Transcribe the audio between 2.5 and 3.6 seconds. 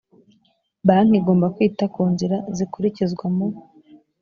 zikurikizwa mu